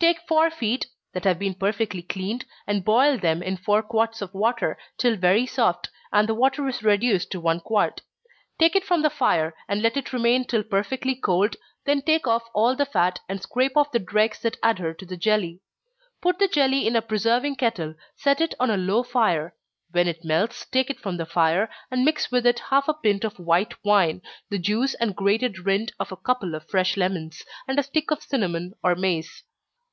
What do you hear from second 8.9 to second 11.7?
the fire, and let it remain till perfectly cold,